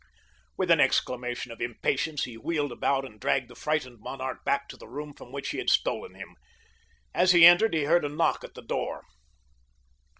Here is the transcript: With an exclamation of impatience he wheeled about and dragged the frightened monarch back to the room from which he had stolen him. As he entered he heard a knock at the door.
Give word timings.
With 0.57 0.71
an 0.71 0.79
exclamation 0.79 1.51
of 1.51 1.61
impatience 1.61 2.23
he 2.23 2.35
wheeled 2.35 2.71
about 2.71 3.05
and 3.05 3.19
dragged 3.19 3.49
the 3.49 3.55
frightened 3.55 3.99
monarch 3.99 4.43
back 4.43 4.67
to 4.69 4.75
the 4.75 4.87
room 4.87 5.13
from 5.13 5.31
which 5.31 5.49
he 5.51 5.59
had 5.59 5.69
stolen 5.69 6.15
him. 6.15 6.37
As 7.13 7.33
he 7.33 7.45
entered 7.45 7.75
he 7.75 7.83
heard 7.83 8.03
a 8.03 8.09
knock 8.09 8.43
at 8.43 8.55
the 8.55 8.63
door. 8.63 9.03